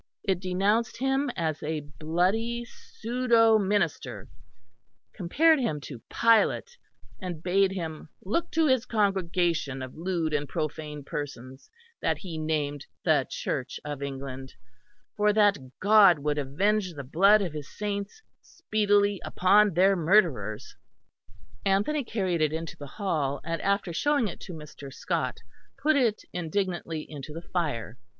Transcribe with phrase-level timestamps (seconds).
[0.23, 4.27] It denounced him as a "bloody pseudo minister,"
[5.13, 6.75] compared him to Pilate,
[7.21, 11.69] and bade him "look to his congregation of lewd and profane persons
[12.01, 14.55] that he named the Church of England,"
[15.15, 20.75] for that God would avenge the blood of his saints speedily upon their murderers.
[21.63, 24.91] Anthony carried it into the hall, and after showing it to Mr.
[24.91, 25.41] Scot,
[25.77, 27.99] put it indignantly into the fire.